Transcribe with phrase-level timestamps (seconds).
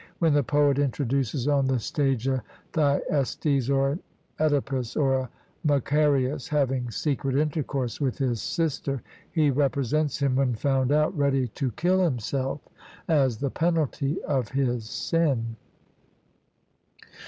[0.17, 3.99] When the poet introduces on the stage a Thyestes or an
[4.39, 5.29] Oedipus, or a
[5.63, 11.69] Macareus having secret intercourse with his sister, he represents him, when found out, ready to
[11.73, 12.61] kill himself
[13.07, 15.55] as the penalty of his sin.